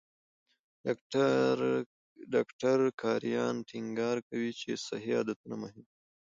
ډاکټر 2.33 2.77
کرایان 3.01 3.55
ټینګار 3.69 4.17
کوي 4.27 4.51
چې 4.59 4.71
صحي 4.87 5.11
عادتونه 5.19 5.55
مهم 5.63 5.81
دي. 5.89 5.95